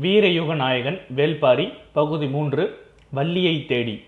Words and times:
வீரயுக 0.00 0.54
நாயகன் 0.54 0.98
வேல்பாரி 1.16 1.72
பகுதி 1.92 2.26
மூன்று 2.26 2.78
வள்ளியை 3.10 3.66
தேடி. 3.66 4.02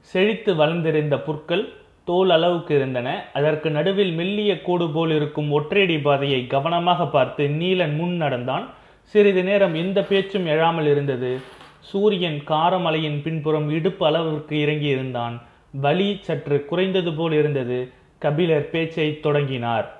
செழித்து 0.00 0.54
வளர்ந்திருந்த 0.56 1.18
புற்கள் 1.18 1.72
தோல் 2.04 2.30
அளவுக்கு 2.30 2.74
இருந்தன. 2.74 3.24
அதற்கு 3.32 3.70
நடுவில் 3.70 4.12
மெல்லிய 4.12 4.62
கூடு 4.62 4.90
போல் 4.90 5.10
இருக்கும் 5.10 5.50
ஒற்றையடி 5.50 6.02
பாதையை 6.02 6.46
கவனமாக 6.46 7.06
பார்த்து 7.06 7.48
நீலன் 7.48 7.96
முன் 7.96 8.16
நடந்தான். 8.16 8.70
சிறிது 9.00 9.44
நேரம் 9.44 9.74
எந்த 9.74 10.02
பேச்சும் 10.02 10.46
எழாமல் 10.46 10.90
இருந்தது. 10.90 11.40
சூரியன் 11.80 12.42
காரமலையின் 12.46 13.22
பின்புறம் 13.22 13.70
இடுப்பு 13.70 14.06
அளவிற்கு 14.06 14.60
இறங்கி 14.60 14.86
இருந்தான் 14.86 15.42
வலி 15.72 16.18
சற்று 16.20 16.64
குறைந்தது 16.64 17.14
போல் 17.14 17.32
இருந்தது. 17.32 17.92
கபிலர் 18.18 18.70
பேச்சை 18.70 19.20
தொடங்கினார். 19.20 19.95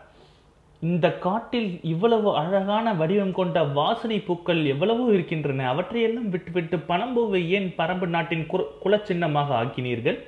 இந்த 0.80 1.12
காட்டில் 1.12 1.78
இவ்வளவு 1.82 2.36
அழகான 2.36 2.94
வடிவம் 2.94 3.32
கொண்ட 3.32 3.62
வாசனை 3.62 4.20
பூக்கள் 4.20 4.64
எவ்வளவோ 4.64 5.12
இருக்கின்றன. 5.12 5.68
அவற்றையெல்லாம் 5.68 6.28
விட்டுவிட்டு 6.28 6.76
பனம்பூவை 6.76 7.46
ஏன் 7.46 7.74
பரம்பு 7.78 8.06
நாட்டின் 8.06 8.46
குர- 8.50 8.66
குலச்சின்னமாக 8.84 9.46
ஆக்கினீர்கள்? 9.50 10.18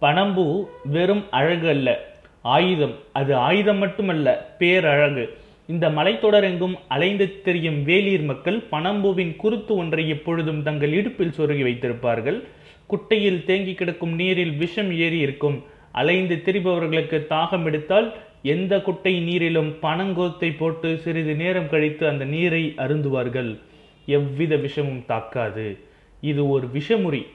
பனம்பூ 0.00 0.66
வெறும் 0.84 1.24
அழகு 1.30 1.68
அல்ல. 1.68 2.14
ஆயுதம் 2.42 2.94
அது 3.12 3.36
ஆயுதம் 3.36 3.78
மட்டுமல்ல 3.78 4.54
பேரழகு. 4.58 5.28
இந்த 5.66 5.90
மலைத்தொடர் 5.90 6.42
எங்கும் 6.42 6.76
அலைந்து 6.88 7.40
திரியும் 7.42 7.82
வேலீர் 7.82 8.22
மக்கள் 8.22 8.64
பனம்பூவின் 8.72 9.36
குருத்து 9.36 9.76
ஒன்றை 9.76 10.08
எப்பொழுதும் 10.08 10.62
தங்கள் 10.62 10.92
இடுப்பில் 10.92 11.32
சொருகி 11.36 11.62
வைத்திருப்பார்கள். 11.62 12.44
குட்டையில் 12.86 13.44
தேங்கி 13.44 13.74
கிடக்கும் 13.74 14.14
நீரில் 14.14 14.52
விஷம் 14.52 14.92
ஏறி 14.92 15.18
இருக்கும். 15.18 15.64
அலைந்து 15.92 16.42
திரிபவர்களுக்கு 16.44 17.26
தாகம் 17.30 17.64
எடுத்தால் 17.64 18.12
எந்த 18.42 18.80
குட்டை 18.80 19.28
நீரிலும் 19.28 19.72
பனங்கோத்தை 19.82 20.52
போட்டு 20.58 20.98
சிறிது 20.98 21.34
நேரம் 21.34 21.68
கழித்து 21.68 22.08
அந்த 22.08 22.24
நீரை 22.24 22.74
அருந்துவார்கள். 22.76 23.58
எவ்வித 24.06 24.56
விஷமும் 24.56 25.04
தாக்காது. 25.06 25.78
இது 26.20 26.48
ஒரு 26.48 26.68
விஷமுறி. 26.74 27.26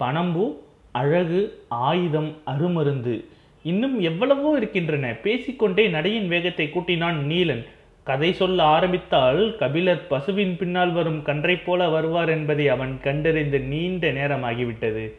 பனம்பூ 0.00 0.54
அழகு 0.92 1.64
ஆயுதம் 1.68 2.36
அருமருந்து. 2.46 3.24
இன்னும் 3.62 4.00
எவ்வளவோ 4.00 4.56
இருக்கின்றன. 4.56 5.12
பேசிக்கொண்டே 5.12 5.88
நடையின் 5.88 6.28
வேகத்தை 6.28 6.70
கூட்டினான் 6.74 7.16
நீலன். 7.26 7.66
கதை 8.02 8.32
சொல்ல 8.32 8.62
ஆரம்பித்தால் 8.62 9.56
கபிலர் 9.56 10.06
பசுவின் 10.06 10.56
பின்னால் 10.56 10.92
வரும் 10.92 11.22
கன்றைப் 11.22 11.66
போல 11.66 11.88
வருவார் 11.88 12.28
என்பதை 12.28 12.68
அவன் 12.68 13.00
கண்டறிந்து 13.02 13.60
நீண்ட 13.60 14.12
நேரமாகிவிட்டது. 14.12 15.12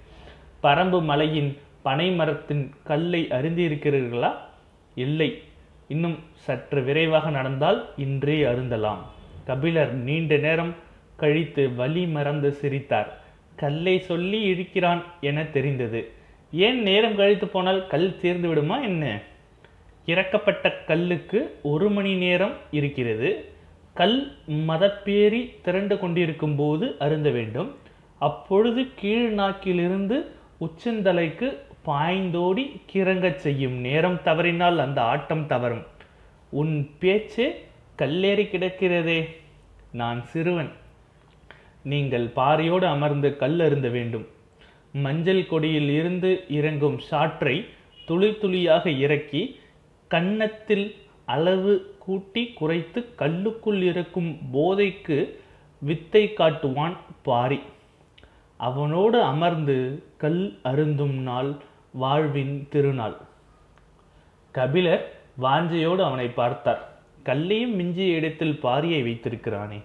பரம்பு 0.63 1.01
மலையின் 1.01 1.57
பனை 1.81 2.11
மரத்தின் 2.11 2.71
கல்லை 2.83 3.27
அறிந்திருக்கிறீர்களா 3.29 4.31
இல்லை. 4.95 5.41
இன்னும் 5.87 6.19
சற்று 6.33 6.83
விரைவாக 6.83 7.29
நடந்தால் 7.29 7.89
இன்றே 7.97 8.41
அருந்தலாம். 8.41 8.97
கபிலர் 9.45 9.93
நீண்ட 9.93 10.37
நேரம் 10.37 10.75
கழித்து 11.15 11.75
வலி 11.75 12.07
மறந்து 12.07 12.51
சிரித்தார். 12.51 13.21
கல்லை 13.55 13.99
சொல்லி 13.99 14.51
இழுக்கிறான் 14.51 15.01
என 15.21 15.43
தெரிந்தது. 15.43 16.11
ஏன் 16.51 16.81
நேரம் 16.81 17.15
கழித்து 17.15 17.47
போனால் 17.47 17.87
கல் 17.87 18.19
தீர்ந்து 18.19 18.47
விடுமா 18.47 18.79
என்ன? 18.79 19.21
இறக்கப்பட்ட 20.05 20.71
கல்லுக்கு 20.87 21.59
ஒரு 21.61 21.89
மணி 21.89 22.13
நேரம் 22.13 22.53
இருக்கிறது. 22.71 23.45
கல் 23.93 24.31
மதப்பேறி 24.47 25.55
திரண்டு 25.61 25.97
கொண்டிருக்கும் 25.97 26.55
போது 26.55 26.95
அருந்த 26.99 27.29
வேண்டும். 27.29 27.75
அப்பொழுது 28.19 28.87
கீழ் 28.95 29.33
நாக்கிலிருந்து 29.33 30.25
உச்சந்தலைக்கு 30.59 31.57
பாய்ந்தோடி 31.85 32.81
கிறங்கச் 32.93 33.41
செய்யும். 33.45 33.73
நேரம் 33.73 34.19
தவறினால் 34.23 34.79
அந்த 34.79 35.01
ஆட்டம் 35.03 35.47
தவறும். 35.47 35.85
உன் 36.49 36.89
பேச்சு 36.99 37.45
கல்லேறி 37.97 38.45
கிடக்கிறதே. 38.49 39.19
நான் 39.91 40.25
சிறுவன். 40.25 40.71
நீங்கள் 41.83 42.27
பாறையோடு 42.35 42.85
அமர்ந்து 42.85 43.37
கல் 43.37 43.59
அருந்த 43.59 43.89
வேண்டும். 43.89 44.27
மஞ்சள் 44.93 45.47
கொடியில் 45.47 45.89
இருந்து 45.89 46.43
இறங்கும் 46.49 46.99
சாற்றை 47.11 47.65
துளி 48.05 48.37
துளியாக 48.41 48.89
இறக்கி 48.89 49.59
கன்னத்தில் 50.07 50.95
அளவு 51.25 51.95
கூட்டி 51.99 52.53
குறைத்து 52.53 53.05
கல்லுக்குள் 53.15 53.81
இருக்கும் 53.81 54.37
போதைக்கு 54.53 55.17
வித்தை 55.81 56.33
காட்டுவான் 56.37 56.97
பாரி. 57.21 57.59
அவனோடு 58.57 59.21
அமர்ந்து 59.23 60.03
கல் 60.17 60.59
அருந்தும் 60.63 61.17
நாள் 61.19 61.51
வாழ்வின் 61.91 62.67
திருநாள். 62.69 63.17
கபிலர் 64.51 65.19
வாஞ்சையோடு 65.41 66.03
அவனை 66.03 66.27
பார்த்தார். 66.27 66.89
கல்லையும் 67.23 67.75
மிஞ்சிய 67.75 68.15
இடத்தில் 68.15 68.59
பாரியை 68.63 69.03
வைத்திருக்கிறானே. 69.03 69.83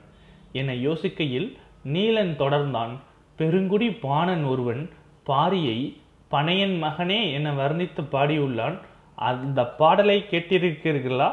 என 0.52 0.74
யோசிக்கையில் 0.74 1.56
நீலன் 1.84 2.36
தொடர்ந்தான். 2.36 2.98
பெருங்குடி 3.36 3.90
பாணன் 3.90 4.44
ஒருவன் 4.44 4.90
பாரியை 5.26 5.96
பனையன் 6.30 6.82
மகனே 6.82 7.32
என 7.32 7.52
வர்ணித்து 7.52 8.04
பாடியுள்ளான். 8.12 8.78
அந்த 9.16 9.64
பாடலை 9.64 10.24
கேட்டிருக்கிறீர்களா? 10.30 11.32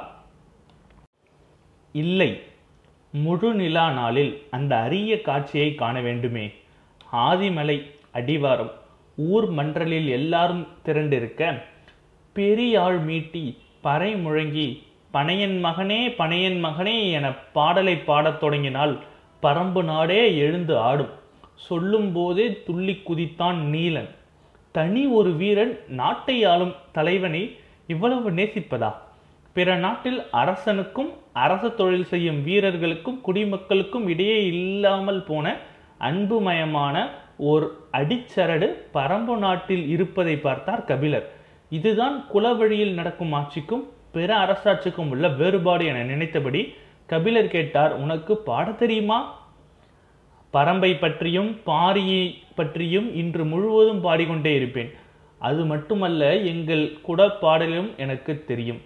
இல்லை. 1.91 2.43
முழு 3.11 3.53
நிலா 3.53 3.91
நாளில் 3.91 4.43
அந்த 4.51 4.77
அரிய 4.77 5.21
காட்சியை 5.21 5.75
காண 5.75 6.01
வேண்டுமே. 6.01 6.51
ஆதிமலை 7.11 7.91
அடிவாரம். 8.13 8.81
ஊர் 9.15 9.49
மன்றலில் 9.49 10.07
எல்லாரும் 10.07 10.67
திரண்டிருக்க 10.85 11.61
பெரியாள் 12.35 12.97
மீட்டி 13.05 13.57
பறை 13.81 14.15
முழங்கி 14.15 14.83
பனையன் 15.13 15.57
மகனே 15.63 16.07
பனையன் 16.17 16.63
மகனே 16.63 17.11
என 17.11 17.31
பாடலை 17.31 17.97
பாடத் 17.97 18.39
தொடங்கினால் 18.39 18.99
பரம்பு 19.41 19.83
நாடே 19.83 20.37
எழுந்து 20.37 20.77
ஆடும். 20.77 21.09
சொல்லும் 21.55 22.11
போதே 22.11 22.63
துள்ளி 22.65 23.01
குதித்தான் 23.07 23.55
நீலன். 23.55 24.09
தனி 24.71 25.05
ஒரு 25.05 25.33
வீரன் 25.33 25.79
நாட்டை 25.87 26.43
ஆளும் 26.43 26.75
தலைவனை 26.91 27.57
இவ்வளவு 27.87 28.31
நேசிப்பதா? 28.31 28.93
பிற 29.53 29.75
நாட்டில் 29.75 30.21
அரசனுக்கும் 30.31 31.11
அரச 31.33 31.69
தொழில் 31.69 32.05
செய்யும் 32.05 32.43
வீரர்களுக்கும் 32.43 33.21
குடிமக்களுக்கும் 33.27 34.07
இடையே 34.07 34.45
இல்லாமல் 34.45 35.23
போன 35.23 35.57
அன்புமயமான 35.97 37.21
ஓர் 37.37 37.77
அடிச்சரடு 37.91 38.73
பரம்பு 38.93 39.37
நாட்டில் 39.37 39.87
இருப்பதை 39.87 40.37
பார்த்தார் 40.37 40.83
கபிலர். 40.83 41.31
இதுதான் 41.69 42.25
குலவழியில் 42.33 42.93
நடக்கும் 42.93 43.33
ஆட்சிக்கும் 43.33 43.89
பிற 44.11 44.37
அரசாட்சிக்கும் 44.37 45.09
உள்ள 45.09 45.27
வேறுபாடு 45.27 45.85
என 45.85 46.03
நினைத்தபடி 46.03 46.73
கபிலர் 47.05 47.47
கேட்டார் 47.47 47.93
உனக்கு 47.93 48.37
பாட 48.37 48.71
தெரியுமா? 48.71 49.41
பரம்பை 50.53 50.99
பற்றியும் 50.99 51.59
பாரியை 51.65 52.35
பற்றியும் 52.55 53.15
இன்று 53.15 53.45
முழுவதும் 53.45 54.01
பாடிக்கொண்டே 54.01 54.55
இருப்பேன். 54.55 54.91
அது 55.39 55.65
மட்டுமல்ல 55.65 56.35
எங்கள் 56.35 56.97
குலப்பாடலும் 57.07 57.95
எனக்கு 57.95 58.43
தெரியும். 58.47 58.81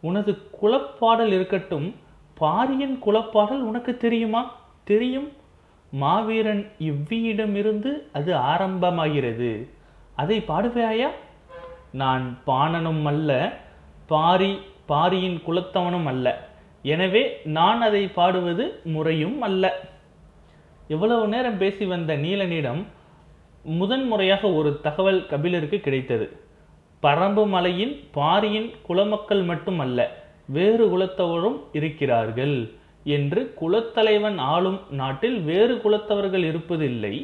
உனது 0.00 0.38
குலப்பாடல் 0.62 1.32
இருக்கட்டும் 1.32 1.94
பாரியின் 2.34 2.98
குலப்பாடல் 3.06 3.62
உனக்கு 3.62 3.96
தெரியுமா? 3.96 4.54
தெரியும். 4.84 5.32
மாவீரன் 6.02 6.62
இவ்வியிடமிருந்து 6.78 7.90
அது 8.12 8.30
ஆரம்பமாகிறது. 8.52 9.50
அதை 10.14 10.36
பாடுவாயா? 10.48 11.10
நான் 11.92 12.24
பாணனும் 12.46 13.04
அல்ல 13.04 13.30
பாரி 14.06 14.52
பாரியின் 14.86 15.38
குலத்தவனும் 15.46 16.06
அல்ல. 16.06 16.26
எனவே 16.82 17.22
நான் 17.44 17.80
அதை 17.80 18.02
பாடுவது 18.08 18.64
முறையும் 18.84 19.38
அல்ல. 19.40 19.64
எவ்வளவு 20.88 21.28
நேரம் 21.28 21.58
பேசி 21.58 21.84
வந்த 21.86 22.16
நீலனிடம் 22.16 22.82
முதன்முறையாக 23.64 24.48
ஒரு 24.52 24.80
தகவல் 24.80 25.26
கபிலருக்கு 25.26 25.80
கிடைத்தது. 25.80 26.26
பரம்பு 27.02 27.44
மலையின் 27.46 27.94
பாரியின் 28.12 28.70
குலமக்கள் 28.88 29.44
மட்டுமல்ல 29.44 30.00
வேறு 30.46 30.84
குலத்தவரும் 30.92 31.58
இருக்கிறார்கள். 31.72 32.56
என்று 33.04 33.54
குலத்தலைவன் 33.60 34.38
ஆளும் 34.38 34.80
நாட்டில் 34.90 35.40
வேறு 35.40 35.74
குலத்தவர்கள் 35.74 36.44
இருப்பதில்லை. 36.50 37.14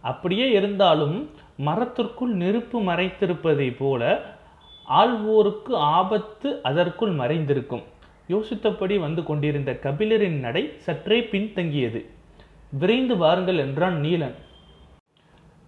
அப்படியே 0.00 0.50
இருந்தாலும் 0.50 1.30
மரத்திற்குள் 1.56 2.32
நெருப்பு 2.32 2.80
மறைத்திருப்பதை 2.80 3.76
போல 3.76 4.02
ஆள்வோருக்கு 4.88 5.72
ஆபத்து 5.74 6.60
அதற்குள் 6.62 7.14
மறைந்திருக்கும். 7.16 7.82
யோசித்தபடி 8.28 8.98
வந்து 8.98 9.22
கொண்டிருந்த 9.22 9.72
கபிலரின் 9.82 10.38
நடை 10.38 10.72
சற்றே 10.76 11.20
பின்தங்கியது. 11.20 12.00
விரைந்து 12.70 13.16
வாருங்கள் 13.16 13.56
என்றான் 13.56 14.00
நீலன். 14.00 14.36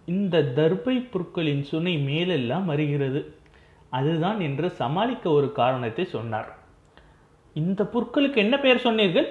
இந்த 0.04 0.42
தர்பை 0.56 0.96
புற்களின் 1.12 1.62
சுனை 1.62 1.98
மேலெல்லாம் 1.98 2.64
வருகிறது 2.64 3.34
அதுதான் 3.90 4.40
என்று 4.40 4.70
சமாளிக்க 4.70 5.30
ஒரு 5.30 5.52
காரணத்தை 5.52 6.04
சொன்னார். 6.04 6.50
இந்த 7.52 7.82
புற்களுக்கு 7.92 8.36
என்ன 8.36 8.58
பெயர் 8.58 8.78
சொன்னீர்கள்? 8.78 9.28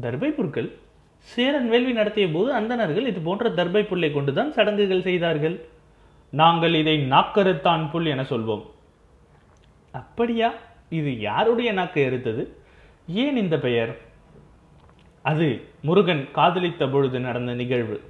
தர்பை 0.00 0.28
புற்கள். 0.28 0.78
சேரன் 1.18 1.68
வேள்வி 1.68 1.92
நடத்திய 1.92 2.28
போது 2.28 2.52
அந்தணர்கள் 2.52 3.06
இது 3.06 3.20
போன்ற 3.20 3.50
தர்பை 3.50 3.82
புல்லை 3.82 4.12
கொண்டுதான் 4.12 4.52
சடங்குகள் 4.52 5.02
செய்தார்கள். 5.02 5.68
நாங்கள் 6.30 6.74
இதை 6.74 7.10
நாக்கருத்தான் 7.10 7.90
புல் 7.90 8.06
என 8.06 8.22
சொல்வோம். 8.22 8.62
அப்படியா? 9.92 10.52
இது 10.88 11.20
யாருடைய 11.20 11.72
நாக்கு 11.72 12.02
எரித்தது 12.02 12.56
ஏன் 13.06 13.36
இந்த 13.36 13.58
பெயர்? 13.58 13.98
அது 15.22 15.64
முருகன் 15.82 16.28
காதலித்த 16.32 16.88
பொழுது 16.88 17.20
நடந்த 17.20 17.54
நிகழ்வு. 17.54 18.00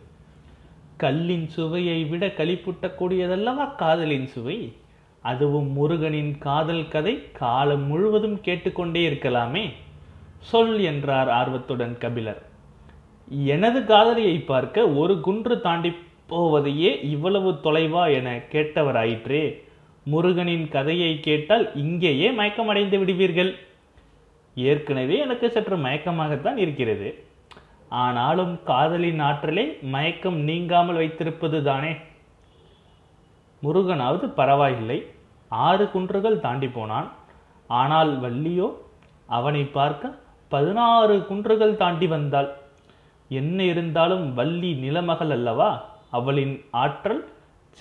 கல்லின் 0.96 1.48
சுவையை 1.48 2.04
விட 2.04 2.26
களிப்புட்டக்கூடியதல்லவா 2.26 3.74
காதலின் 3.74 4.26
சுவை? 4.26 4.72
அதுவும் 5.20 5.70
முருகனின் 5.72 6.38
காதல் 6.38 6.88
கதை 6.88 7.32
காலம் 7.32 7.86
முழுவதும் 7.86 8.40
கேட்டுக்கொண்டே 8.40 9.08
இருக்கலாமே. 9.10 9.70
சொல் 10.42 10.76
என்றார் 10.90 11.30
ஆர்வத்துடன் 11.38 11.96
கபிலர். 12.02 12.40
எனது 13.54 13.80
காதலியை 13.90 14.36
பார்க்க 14.50 14.86
ஒரு 15.00 15.14
குன்று 15.26 15.56
தாண்டி 15.66 15.90
போவதையே 16.30 16.90
இவ்வளவு 17.14 17.50
தொலைவா 17.64 18.04
என 18.18 18.28
கேட்டவராயிற்றே. 18.52 19.42
முருகனின் 20.06 20.66
கதையை 20.74 21.12
கேட்டால் 21.26 21.66
இங்கேயே 21.82 22.28
மயக்கமடைந்து 22.30 22.98
விடுவீர்கள். 22.98 23.50
ஏற்கனவே 24.56 25.16
எனக்கு 25.24 25.46
சற்று 25.50 25.76
மயக்கமாகத்தான் 25.86 26.58
இருக்கிறது. 26.64 27.08
ஆனாலும் 28.02 28.54
காதலின் 28.70 29.20
ஆற்றலை 29.28 29.64
மயக்கம் 29.94 30.38
நீங்காமல் 30.48 31.00
வைத்திருப்பது 31.00 31.58
தானே 31.68 31.92
முருகனாவது 33.62 34.26
பரவாயில்லை. 34.40 34.98
ஆறு 35.50 35.84
குன்றுகள் 35.94 36.42
தாண்டி 36.44 36.68
போனான். 36.68 37.08
ஆனால் 37.70 38.12
வள்ளியோ 38.20 38.68
அவனை 39.38 39.62
பார்க்க 39.78 40.18
பதினாறு 40.52 41.14
குன்றுகள் 41.28 41.78
தாண்டி 41.82 42.06
வந்தாள். 42.14 42.50
என்ன 43.30 43.58
இருந்தாலும் 43.72 44.26
வள்ளி 44.38 44.70
நிலமகள் 44.84 45.32
அல்லவா? 45.36 45.70
அவளின் 46.18 46.54
ஆற்றல் 46.82 47.22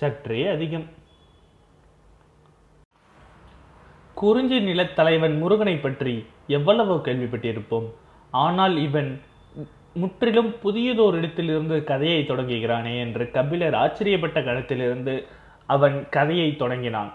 சற்றே 0.00 0.42
அதிகம். 0.54 0.86
குறிஞ்சி 4.16 4.58
நிலத்தலைவன் 4.68 5.34
முருகனை 5.42 5.76
பற்றி 5.76 6.14
எவ்வளவோ 6.58 6.96
கேள்விப்பட்டிருப்போம். 7.06 7.88
ஆனால் 8.32 8.74
இவன் 8.86 9.10
முற்றிலும் 10.00 10.50
புதியதோர் 10.62 11.16
இடத்திலிருந்து 11.18 11.76
கதையை 11.90 12.20
தொடங்குகிறானே 12.22 12.92
என்று 13.04 13.24
கபிலர் 13.36 13.76
ஆச்சரியப்பட்ட 13.82 14.38
கணத்திலிருந்து 14.48 15.14
அவன் 15.74 15.96
கதையை 16.16 16.50
தொடங்கினான். 16.62 17.10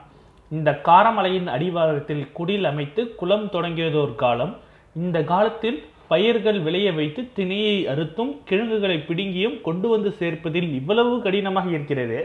இந்த 0.51 0.71
காரமலையின் 0.87 1.47
அடிவாரத்தில் 1.55 2.25
குடில் 2.37 2.67
அமைத்து 2.71 3.01
குளம் 3.19 3.47
தொடங்கியதோர் 3.55 4.15
காலம் 4.23 4.53
இந்த 5.03 5.23
காலத்தில் 5.23 5.77
பயிர்கள் 6.07 6.59
விளைய 6.59 6.93
வைத்து 6.93 7.21
திணையை 7.37 7.75
அறுத்தும் 7.93 8.31
கிழங்குகளை 8.45 8.97
பிடுங்கியும் 9.07 9.61
கொண்டு 9.61 9.87
வந்து 9.89 10.09
சேர்ப்பதில் 10.19 10.69
இவ்வளவு 10.73 11.21
கடினமாக 11.21 11.69
இருக்கிறது. 11.69 12.19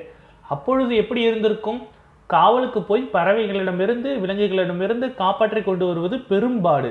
அப்பொழுது 0.48 0.92
எப்படி 0.96 1.20
இருந்திருக்கும்? 1.22 1.80
காவலுக்கு 2.26 2.82
போய் 2.82 3.10
பறவைகளிடமிருந்து 3.12 4.10
விலங்குகளிடமிருந்து 4.22 5.06
காப்பாற்றி 5.14 5.62
கொண்டு 5.62 5.86
வருவது 5.86 6.18
பெரும்பாடு. 6.18 6.90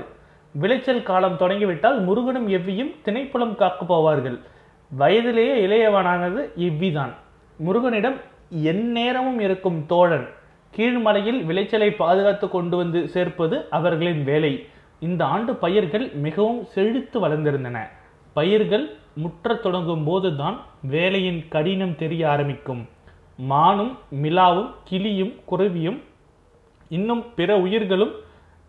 விளைச்சல் 0.52 1.04
காலம் 1.04 1.38
தொடங்கிவிட்டால் 1.40 2.00
முருகனும் 2.00 2.48
எவ்வியும் 2.50 2.92
திணைப்புலம் 3.06 3.56
காக்க 3.56 3.86
போவார்கள். 3.86 4.38
வயதிலேயே 4.92 5.54
இளையவனானது 5.68 6.42
எவ்விதான் 6.68 7.14
முருகனிடம் 7.60 8.18
எந்நேரமும் 8.72 9.40
இருக்கும் 9.40 9.80
தோழன். 9.86 10.28
கீழ்மலையில் 10.78 11.40
விளைச்சலை 11.44 11.92
பாதுகாத்து 11.92 12.50
கொண்டு 12.50 12.78
வந்து 12.78 13.08
சேர்ப்பது 13.08 13.66
அவர்களின் 13.70 14.24
வேலை. 14.24 14.54
இந்த 15.00 15.26
ஆண்டு 15.26 15.56
பயிர்கள் 15.56 16.10
மிகவும் 16.14 16.64
செழித்து 16.66 17.28
வளர்ந்திருந்தன. 17.28 17.88
பயிர்கள் 18.34 18.96
முற்றத் 19.14 19.60
தொடங்கும் 19.60 20.04
போதுதான் 20.04 20.62
வேலையின் 20.82 21.46
கடினம் 21.50 21.96
தெரிய 21.96 22.30
ஆரம்பிக்கும். 22.30 22.88
மானும் 23.38 23.98
மிலாவும் 24.24 24.74
கிளியும் 24.84 25.34
குருவியும் 25.52 26.04
இன்னும் 26.90 27.34
பிற 27.36 27.58
உயிர்களும் 27.58 28.12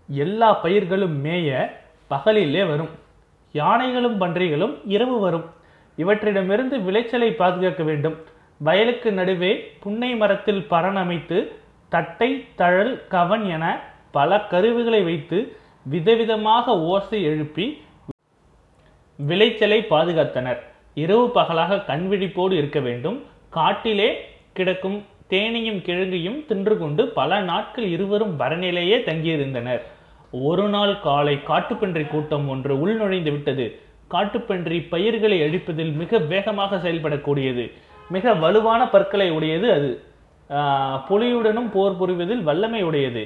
எல்லா 0.09 0.53
பயிர்களும் 0.53 1.25
மேய 1.25 1.71
பகலிலே 2.11 2.69
வரும். 2.69 2.89
யானைகளும் 3.53 4.21
பன்றிகளும் 4.21 4.79
இரவு 4.85 5.21
வரும். 5.21 5.45
இவற்றிடமிருந்து 5.99 6.83
விளைச்சலை 6.83 7.33
பாதுகாக்க 7.33 7.83
வேண்டும். 7.83 8.17
வயலுக்கு 8.59 9.13
நடுவே 9.13 9.73
புன்னை 9.81 10.17
மரத்தில் 10.17 10.67
பரணமைத்து 10.71 11.49
தட்டை 11.89 12.45
தழல் 12.55 13.07
கவன் 13.09 13.45
என 13.51 13.81
பல 14.11 14.41
கருவிகளை 14.41 15.03
வைத்து 15.03 15.57
விதவிதமாக 15.91 16.79
ஓசை 16.87 17.23
எழுப்பி 17.23 17.67
விளைச்சலை 19.19 19.87
பாதுகாத்தனர். 19.91 20.61
இரவு 20.95 21.31
பகலாக 21.31 21.85
கண்விழிப்போடு 21.87 22.53
இருக்க 22.53 22.81
வேண்டும். 22.81 23.19
காட்டிலே 23.49 24.09
கிடக்கும் 24.53 24.99
தேனியும் 25.29 25.83
கிழங்கையும் 25.87 26.47
தின்று 26.47 26.79
கொண்டு 26.79 27.09
பல 27.09 27.41
நாட்கள் 27.41 27.85
இருவரும் 27.85 28.41
வரநிலையே 28.41 28.99
தங்கியிருந்தனர். 29.01 29.83
ஒரு 30.33 30.69
நாள் 30.69 31.01
காலை 31.01 31.39
காட்டுப்பன்றி 31.47 32.09
கூட்டம் 32.09 32.49
ஒன்று 32.49 32.75
உள்நுழைந்து 32.77 33.31
விட்டது. 33.31 33.67
காட்டுப்பன்றி 34.11 34.89
பயிர்களை 34.89 35.43
அழிப்பதில் 35.43 35.93
மிக 35.93 36.19
வேகமாக 36.19 36.77
செயல்படக்கூடியது. 36.77 37.65
மிக 38.09 38.35
வலுவான 38.35 38.89
பற்களை 38.89 39.31
உடையது 39.31 39.73
அது. 39.73 39.91
ஆஹ், 40.51 41.01
புலியுடனும் 41.09 41.71
போர் 41.73 41.99
புரிவதில் 42.01 42.43
வல்லமை 42.43 42.83
உடையது. 42.83 43.25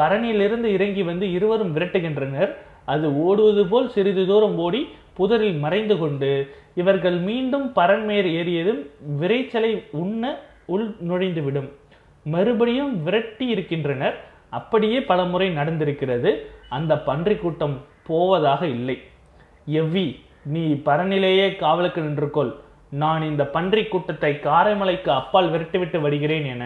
பரணியிலிருந்து 0.00 0.68
இறங்கி 0.76 1.02
வந்து 1.10 1.26
இருவரும் 1.36 1.74
விரட்டுகின்றனர். 1.76 2.52
அது 2.92 3.06
ஓடுவது 3.26 3.62
போல் 3.72 3.92
சிறிது 3.94 4.22
தூரம் 4.30 4.56
ஓடி 4.66 4.80
புதரில் 5.18 5.58
மறைந்து 5.64 5.94
கொண்டு 5.98 6.30
இவர்கள் 6.80 7.18
மீண்டும் 7.28 7.66
பரண்மேர் 7.78 8.28
ஏறியதும் 8.38 8.80
விரைச்சலை 9.20 9.72
உண்ண 10.02 10.32
உள் 10.74 10.88
நுழைந்துவிடும் 11.08 11.68
மறுபடியும் 12.34 12.92
விரட்டி 13.04 13.46
இருக்கின்றனர். 13.54 14.16
அப்படியே 14.58 14.98
பல 15.10 15.20
முறை 15.32 15.48
நடந்திருக்கிறது. 15.58 16.30
அந்த 16.76 16.92
பன்றி 17.08 17.36
கூட்டம் 17.36 17.76
போவதாக 18.08 18.62
இல்லை. 18.76 18.96
எவ்வி 19.80 20.06
நீ 20.54 20.64
பரநிலேயே 20.88 21.46
காவலுக்கு 21.62 22.00
நின்றுக்கொள் 22.02 22.52
நான் 23.02 23.22
இந்த 23.30 23.42
பன்றி 23.56 23.82
கூட்டத்தை 23.84 24.32
காரைமலைக்கு 24.46 25.10
அப்பால் 25.20 25.50
விரட்டிவிட்டு 25.54 25.98
வருகிறேன் 26.06 26.46
என 26.54 26.64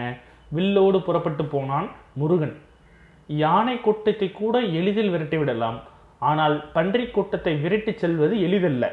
வில்லோடு 0.55 0.99
புறப்பட்டு 1.07 1.43
போனான் 1.53 1.87
முருகன். 2.21 2.55
யானை 3.27 3.81
கூட்டத்தை 3.81 4.31
கூட 4.31 4.59
எளிதில் 4.59 5.11
விரட்டிவிடலாம் 5.13 5.77
ஆனால் 6.19 6.71
பன்றி 6.73 7.07
கூட்டத்தை 7.07 7.53
விரட்டிச் 7.63 8.01
செல்வது 8.03 8.35
எளிதல்ல. 8.37 8.83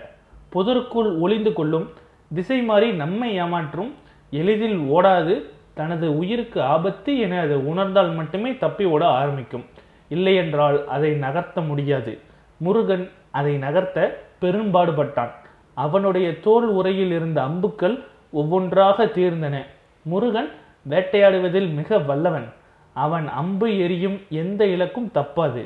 புதருக்குள் 0.53 1.11
ஒளிந்து 1.19 1.53
கொள்ளும் 1.53 1.91
திசை 2.35 2.63
மாறி 2.63 2.93
நம்மை 2.93 3.41
ஏமாற்றும் 3.43 3.91
எளிதில் 4.31 4.79
ஓடாது 4.79 5.35
தனது 5.75 6.19
உயிருக்கு 6.19 6.63
ஆபத்து 6.63 7.19
என 7.19 7.41
அது 7.41 7.67
உணர்ந்தால் 7.67 8.11
மட்டுமே 8.15 8.57
தப்பி 8.57 8.85
ஓட 8.85 9.07
ஆரம்பிக்கும். 9.07 9.65
இல்லையென்றால் 10.09 10.87
அதை 10.87 11.11
நகர்த்த 11.21 11.61
முடியாது. 11.67 12.19
முருகன் 12.57 13.11
அதை 13.31 13.55
நகர்த்த 13.57 14.17
பெரும்பாடுபட்டான். 14.41 15.31
அவனுடைய 15.75 16.41
தோல் 16.41 16.67
உரையில் 16.69 17.11
இருந்த 17.11 17.43
அம்புக்கள் 17.43 18.05
ஒவ்வொன்றாக 18.31 19.05
தீர்ந்தன. 19.05 19.57
முருகன் 20.05 20.51
வேட்டையாடுவதில் 20.89 21.75
மிக 21.75 21.99
வல்லவன். 21.99 22.49
அவன் 22.93 23.29
அம்பு 23.29 23.69
எரியும் 23.79 24.19
எந்த 24.29 24.63
இலக்கும் 24.67 25.11
தப்பாது. 25.15 25.63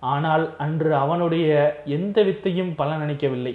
ஆனால் 0.00 0.44
அன்று 0.56 0.94
அவனுடைய 0.94 1.48
எந்த 1.84 2.22
வித்தையும் 2.22 2.72
பலனளிக்கவில்லை 2.78 3.54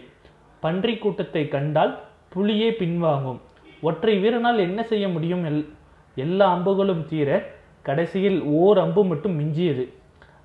பன்றி 0.59 0.97
கூட்டத்தை 0.97 1.47
கண்டால் 1.47 1.93
புலியே 2.35 2.69
பின்வாங்கும். 2.79 3.39
ஒற்றை 3.81 4.13
வீரனால் 4.23 4.59
என்ன 4.59 4.83
செய்ய 4.83 5.05
முடியும்? 5.07 5.45
எல் 5.45 5.63
எல்லா 6.15 6.47
அம்புகளும் 6.55 7.05
தீர 7.05 7.29
கடைசியில் 7.81 8.39
ஓர் 8.41 8.77
அம்பு 8.77 9.05
மட்டும் 9.05 9.39
மிஞ்சியது. 9.39 9.85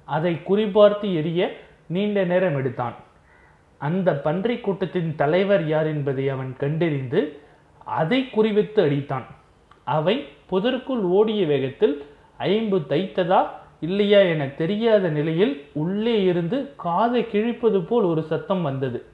அதை 0.04 0.32
குறிபார்த்து 0.48 1.14
எரிய 1.14 1.50
நீண்ட 1.86 2.24
நேரம் 2.24 2.56
எடுத்தான். 2.56 2.96
அந்த 3.78 4.14
பன்றி 4.26 4.56
கூட்டத்தின் 4.58 5.14
தலைவர் 5.14 5.66
யார் 5.66 5.86
என்பதை 5.86 6.28
அவன் 6.28 6.52
கண்டறிந்து 6.56 7.20
அதை 7.84 8.30
குறிவித்து 8.30 8.80
அடித்தான். 8.86 9.26
அவை 9.84 10.16
புதருக்குள் 10.50 11.04
ஓடிய 11.18 11.46
வேகத்தில் 11.46 11.94
ஐம்பு 12.38 12.78
தைத்ததா 12.78 13.46
இல்லையா 13.80 14.18
என 14.18 14.46
தெரியாத 14.46 15.08
நிலையில் 15.08 15.66
உள்ளே 15.72 16.22
இருந்து 16.22 16.72
காதை 16.76 17.26
கிழிப்பது 17.32 17.86
போல் 17.86 18.04
ஒரு 18.04 18.22
சத்தம் 18.22 18.62
வந்தது. 18.62 19.04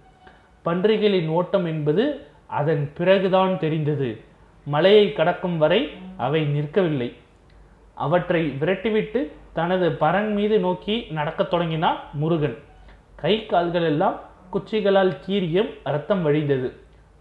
பன்றிகளின் 0.64 1.28
ஓட்டம் 1.28 1.64
என்பது 1.64 2.26
அதன் 2.46 2.92
பிறகுதான் 2.94 3.58
தெரிந்தது. 3.58 4.20
மலையை 4.64 5.12
கடக்கும் 5.12 5.58
வரை 5.58 5.90
அவை 6.16 6.42
நிற்கவில்லை. 6.42 7.12
அவற்றை 7.94 8.50
விரட்டிவிட்டு 8.60 9.30
தனது 9.52 9.90
பரன் 9.90 10.32
மீது 10.32 10.58
நோக்கி 10.58 11.06
நடக்கத் 11.10 11.50
தொடங்கினான் 11.50 11.96
முருகன். 12.12 12.56
கை 13.16 13.46
கால்கள் 13.46 13.82
எல்லாம் 13.82 14.20
குச்சிகளால் 14.52 15.16
கீரியும் 15.26 15.70
ரத்தம் 15.84 16.26
வழிந்தது. 16.26 16.72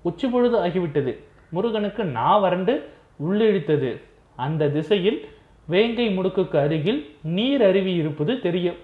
உச்சி 0.01 0.27
பொழுது 0.27 0.57
ஆகிவிட்டது. 0.57 1.19
முருகனுக்கு 1.50 2.03
நா 2.03 2.38
வறண்டு 2.38 2.89
உள்ளிழித்தது. 3.24 4.01
அந்த 4.36 4.69
திசையில் 4.69 5.27
வேங்கை 5.65 6.17
முடுக்குக்கு 6.17 6.58
அருகில் 6.58 7.15
நீர் 7.22 7.63
அருவி 7.63 7.93
இருப்பது 7.93 8.39
தெரியும். 8.39 8.75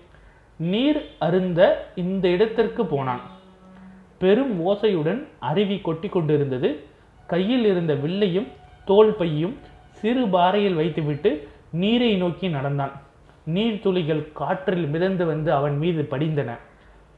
நீர் 0.57 1.05
அருந்த 1.19 1.91
இந்த 1.95 2.27
இடத்திற்கு 2.27 2.85
போனான். 2.85 3.21
பெரும் 4.17 4.67
ஓசையுடன் 4.67 5.27
அருவி 5.39 5.79
கொட்டி 5.79 6.09
கொண்டிருந்தது. 6.09 6.83
கையில் 7.27 7.65
இருந்த 7.65 7.93
வில்லையும் 7.93 8.47
தோல் 8.85 9.15
பையும் 9.19 9.55
சிறு 9.91 10.27
பாறையில் 10.27 10.75
வைத்துவிட்டு 10.75 11.47
நீரை 11.71 12.15
நோக்கி 12.15 12.47
நடந்தான். 12.47 12.91
நீர்த்துளிகள் 13.53 14.33
காற்றில் 14.33 14.87
மிதந்து 14.87 15.25
வந்து 15.25 15.53
அவன் 15.53 15.77
மீது 15.77 16.07
படிந்தன. 16.11 16.57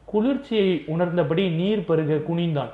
குளிர்ச்சியை 0.05 0.83
உணர்ந்தபடி 0.87 1.49
நீர் 1.49 1.85
பருக 1.85 2.13
குனிந்தான். 2.15 2.71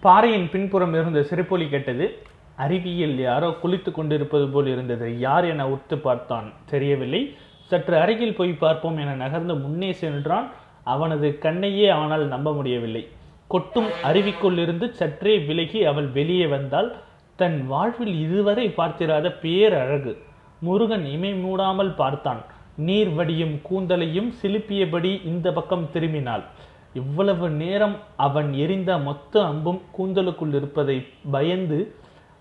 பாறையின் 0.00 0.48
பின்புறம் 0.50 0.92
இருந்த 0.92 1.22
சிறுபொலி 1.22 1.68
கேட்டது 1.68 2.18
அருவியில் 2.56 3.16
யாரோ 3.18 3.48
குளித்து 3.62 3.90
கொண்டிருப்பது 3.92 4.46
போல் 4.48 4.66
இருந்தது. 4.66 5.06
யார் 5.18 5.44
என 5.44 5.66
உத்து 5.68 5.96
பார்த்தான். 5.96 6.46
தெரியவில்லை. 6.72 7.22
சற்று 7.70 7.96
அருகில் 7.96 8.36
போய் 8.38 8.52
பார்ப்போம் 8.52 8.96
என 8.96 9.14
நகர்ந்து 9.14 9.54
முன்னே 9.56 9.90
சென்றான். 9.92 10.48
அவனது 10.84 11.28
கண்ணையே 11.44 11.88
ஆனால் 11.90 12.24
நம்ப 12.26 12.48
முடியவில்லை. 12.52 13.02
கொட்டும் 13.46 13.88
அருவிக்குள் 14.02 14.58
இருந்து 14.58 14.86
சற்றே 14.92 15.34
விலகி 15.38 15.80
அவள் 15.84 16.08
வெளியே 16.08 16.46
வந்தால் 16.46 16.90
தன் 17.36 17.66
வாழ்வில் 17.66 18.14
இதுவரை 18.20 18.66
பார்த்திராத 18.70 19.26
பேரழகு. 19.42 20.12
முருகன் 20.60 21.06
இமை 21.06 21.32
மூடாமல் 21.34 21.92
பார்த்தான். 21.94 22.42
நீர் 22.76 23.10
வடியும் 23.14 23.56
கூந்தலையும் 23.70 24.30
சிலுப்பியபடி 24.42 25.12
இந்த 25.24 25.52
பக்கம் 25.52 25.90
திரும்பினாள். 25.94 26.44
இவ்வளவு 26.92 27.46
நேரம் 27.62 27.96
அவன் 28.16 28.52
எரிந்த 28.54 28.92
மொத்த 28.98 29.44
அம்பும் 29.44 29.80
கூந்தலுக்குள் 29.96 30.54
இருப்பதை 30.54 30.96
பயந்து 31.30 31.78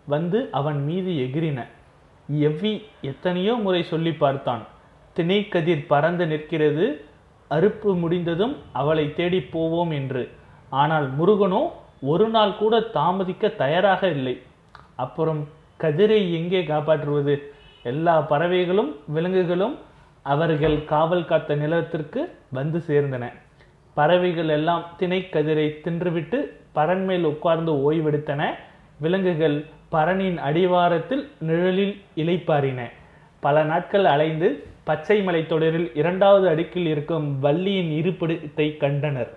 வந்து 0.06 0.40
அவன் 0.52 0.80
மீது 0.84 1.12
எகிரின 1.18 1.60
எவ்வி 2.30 2.74
எத்தனையோ 3.02 3.54
முறை 3.56 3.84
சொல்லி 3.84 4.12
பார்த்தான். 4.14 4.64
திணைக்கதிர் 5.16 5.84
பறந்து 5.88 6.26
நிற்கிறது. 6.28 6.86
அறுப்பு 7.52 7.90
முடிந்ததும் 8.00 8.56
அவளை 8.72 9.14
தேடி 9.14 9.42
போவோம் 9.42 9.92
என்று. 9.92 10.24
ஆனால் 10.70 11.08
முருகனோ 11.20 11.62
ஒரு 12.02 12.28
நாள் 12.28 12.58
கூட 12.58 12.80
தாமதிக்க 12.80 13.50
தயாராக 13.50 14.08
இல்லை. 14.08 14.36
அப்புறம் 14.96 15.42
கதிரை 15.80 16.34
எங்கே 16.34 16.64
காப்பாற்றுவது? 16.64 17.36
எல்லா 17.84 18.16
பறவைகளும் 18.22 18.92
விலங்குகளும் 19.06 19.76
அவர்கள் 20.22 20.86
காவல் 20.86 21.26
காத்த 21.26 21.56
நிலத்திற்கு 21.56 22.22
வந்து 22.50 22.80
சேர்ந்தன. 22.88 23.24
பறவைகள் 23.94 24.48
எல்லாம் 24.48 24.84
திணைக்கதிரை 25.00 25.68
தின்றுவிட்டு 25.86 26.38
பரன் 26.76 27.06
மேல் 27.06 27.24
உட்கார்ந்து 27.24 27.72
ஓய்வெடுத்தன. 27.92 28.42
விலங்குகள் 29.00 29.66
பரனின் 29.94 30.38
அடிவாரத்தில் 30.38 31.24
நிழலில் 31.48 31.96
இலைப்பாரின 32.16 32.82
பல 33.44 33.64
நாட்கள் 33.64 34.06
அலைந்து 34.06 34.48
பச்சை 34.84 35.18
மலைத்தொடரில் 35.28 35.88
இரண்டாவது 35.94 36.46
அடுக்கில் 36.50 36.88
இருக்கும் 36.94 37.28
வள்ளியின் 37.40 37.92
இருப்பிடத்தை 38.00 38.68
கண்டனர். 38.78 39.32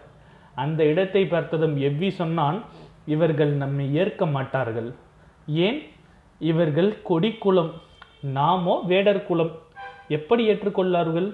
அந்த 0.54 0.80
இடத்தை 0.84 1.22
பார்த்ததும் 1.26 1.76
எவ்வி 1.88 2.10
சொன்னான் 2.20 2.58
இவர்கள் 3.06 3.52
நம்மை 3.62 3.86
ஏற்க 3.94 4.26
மாட்டார்கள். 4.26 4.88
ஏன்? 5.66 5.78
இவர்கள் 6.40 6.90
கொடிக்குலம் 7.08 7.72
நாமோ 8.38 8.74
வேடர் 8.86 9.26
குலம் 9.26 9.52
எப்படி 10.08 10.42
ஏற்றுக்கொள்ளார்கள்? 10.48 11.28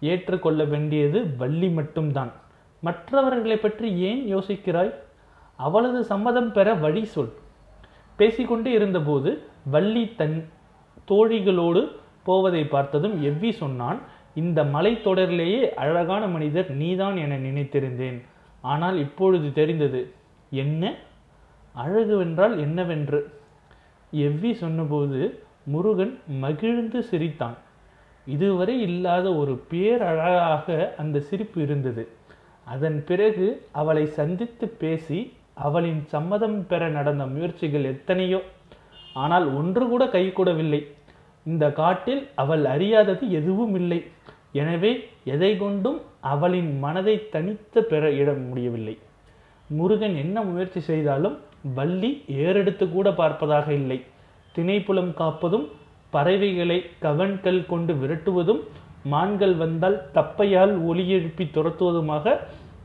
ஏற்றுக்கொள்ள 0.00 0.62
வேண்டியது 0.64 1.18
வள்ளி 1.36 1.68
மட்டும்தான். 1.68 2.32
மற்றவர்களை 2.82 3.56
பற்றி 3.56 3.88
ஏன் 4.08 4.22
யோசிக்கிறாய்? 4.34 4.92
அவளது 5.58 6.00
சம்மதம் 6.04 6.52
பெற 6.52 6.68
வழி 6.84 7.04
சொல். 7.04 7.32
பேசிக்கொண்டே 8.18 8.70
இருந்தபோது 8.72 9.30
வள்ளி 9.70 10.04
தன் 10.16 10.38
தோழிகளோடு 11.10 11.82
போவதை 12.24 12.62
பார்த்ததும் 12.64 13.16
எவ்வி 13.24 13.50
சொன்னான் 13.52 13.98
இந்த 14.34 14.60
மலைத்தொடரிலேயே 14.74 15.60
அழகான 15.82 16.24
மனிதர் 16.26 16.68
நீதான் 16.80 17.16
என 17.16 17.38
நினைத்திருந்தேன். 17.38 18.18
ஆனால் 18.64 18.96
இப்பொழுது 18.98 19.48
தெரிந்தது 19.52 20.00
என்ன? 20.62 20.82
அழகுவென்றால் 21.74 22.54
என்னவென்று? 22.58 23.20
எவ்வி 24.12 24.52
சொன்னபோது 24.62 25.20
முருகன் 25.64 26.14
மகிழ்ந்து 26.26 27.00
சிரித்தான். 27.02 27.56
இதுவரை 28.26 28.76
இல்லாத 28.80 29.26
ஒரு 29.34 29.54
பேரழகாக 29.70 30.94
அந்த 30.96 31.20
சிரிப்பு 31.20 31.58
இருந்தது. 31.62 32.04
அதன் 32.66 32.98
பிறகு 33.04 33.46
அவளை 33.72 34.04
சந்தித்து 34.18 34.66
பேசி 34.82 35.20
அவளின் 35.66 36.00
சம்மதம் 36.12 36.58
பெற 36.70 36.82
நடந்த 36.96 37.24
முயற்சிகள் 37.34 37.86
எத்தனையோ. 37.94 38.40
ஆனால் 39.24 39.46
ஒன்று 39.58 39.84
கூட 39.92 40.04
கைகூடவில்லை 40.14 40.80
இந்த 41.46 41.64
காட்டில் 41.80 42.22
அவள் 42.42 42.64
அறியாதது 42.74 43.24
எதுவும் 43.38 43.74
இல்லை. 43.80 44.00
எனவே 44.62 44.92
எதை 45.34 45.50
கொண்டும் 45.62 45.98
அவளின் 46.32 46.70
மனதை 46.84 47.16
தனித்து 47.34 47.80
பெற 47.90 48.04
இட 48.20 48.28
முடியவில்லை. 48.46 48.94
முருகன் 49.78 50.16
என்ன 50.24 50.36
முயற்சி 50.50 50.80
செய்தாலும் 50.90 51.36
வள்ளி 51.78 52.10
ஏறெடுத்து 52.44 52.84
கூட 52.88 53.08
பார்ப்பதாக 53.20 53.68
இல்லை. 53.80 53.98
திணைப்புலம் 54.54 55.12
காப்பதும் 55.20 55.66
பறவைகளை 56.14 56.78
கவன்கள் 57.06 57.58
கொண்டு 57.72 57.92
விரட்டுவதும் 58.02 58.62
மான்கள் 59.12 59.54
வந்தால் 59.62 59.98
தப்பையால் 60.16 60.72
ஒலி 60.90 61.04
எழுப்பி 61.16 61.44
துரத்துவதுமாக 61.56 62.36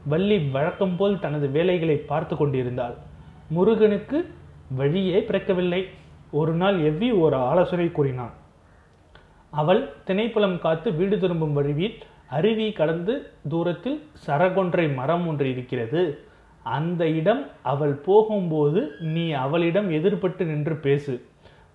வள்ளி 0.05 0.37
வழக்கம் 0.49 0.95
போல் 0.95 1.19
தனது 1.19 1.49
வேலைகளை 1.49 1.97
பார்த்து 1.97 2.35
கொண்டிருந்தாள். 2.35 2.95
முருகனுக்கு 3.49 4.33
வழியே 4.69 5.19
பிறக்கவில்லை. 5.19 5.85
ஒரு 6.31 6.53
நாள் 6.53 6.77
எவ்வி 6.81 7.19
ஒரு 7.19 7.35
ஆலோசனை 7.35 7.91
கூறினான். 7.91 8.33
அவள் 9.49 9.93
திணைப்புலம் 10.07 10.59
காத்து 10.59 10.93
வீடு 10.93 11.19
திரும்பும் 11.19 11.53
வழியில் 11.53 11.97
அருவி 12.29 12.71
கடந்து 12.71 13.29
தூரத்தில் 13.49 14.07
சரகொன்றை 14.25 14.93
மரம் 14.93 15.27
ஒன்று 15.27 15.49
இருக்கிறது. 15.49 16.19
அந்த 16.63 17.07
இடம் 17.07 17.47
அவள் 17.61 17.93
போகும்போது 17.93 18.91
நீ 18.99 19.31
அவளிடம் 19.31 19.91
எதிர்பட்டு 19.91 20.45
நின்று 20.45 20.75
பேசு. 20.75 21.25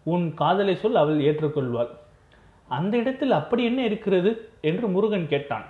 உன் 0.03 0.35
காதலை 0.35 0.75
சொல் 0.75 0.95
அவள் 0.95 1.19
ஏற்றுக்கொள்வாள். 1.19 1.89
அந்த 2.69 2.97
இடத்தில் 2.97 3.31
அப்படி 3.31 3.65
என்ன 3.65 3.85
இருக்கிறது? 3.85 4.49
என்று 4.61 4.89
முருகன் 4.89 5.29
கேட்டான். 5.29 5.65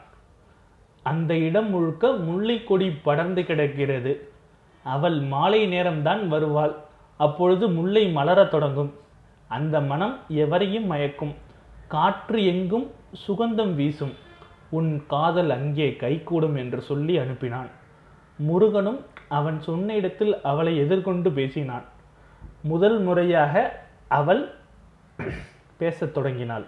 அந்த 1.08 1.32
இடம் 1.48 1.70
முழுக்க 1.70 2.12
முல்லை 2.28 2.56
கொடி 2.64 2.88
படர்ந்து 3.04 3.42
கிடக்கிறது. 3.44 4.12
அவள் 4.84 5.18
மாலை 5.32 5.60
நேரம்தான் 5.72 6.22
வருவாள். 6.28 6.74
அப்பொழுது 7.16 7.68
முல்லை 7.68 8.04
மலரத் 8.16 8.54
தொடங்கும். 8.54 8.92
அந்த 9.48 9.76
மனம் 9.80 10.14
எவரையும் 10.28 10.88
மயக்கும். 10.90 11.34
காற்று 11.88 12.38
எங்கும் 12.46 12.86
சுகந்தம் 13.26 13.74
வீசும். 13.74 14.14
உன் 14.70 14.90
காதல் 15.06 15.50
அங்கே 15.50 15.86
கைகூடும் 15.96 16.56
என்று 16.56 16.80
சொல்லி 16.80 17.18
அனுப்பினான். 17.18 17.70
முருகனும் 18.38 19.00
அவன் 19.28 19.60
சொன்ன 19.60 19.94
இடத்தில் 19.94 20.34
அவளை 20.42 20.76
எதிர்கொண்டு 20.76 21.30
பேசினான். 21.32 21.86
முதல் 22.62 22.98
முறையாக 23.00 23.54
அவள் 24.08 24.42
பேசத் 25.76 26.14
தொடங்கினாள். 26.14 26.66